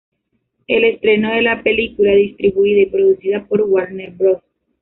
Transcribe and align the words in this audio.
El 0.65 0.83
estreno 0.83 1.29
de 1.31 1.43
la 1.43 1.61
película, 1.61 2.13
distribuida 2.15 2.81
y 2.81 2.85
producida 2.87 3.45
por 3.45 3.61
Warner 3.61 4.09
Bros. 4.09 4.41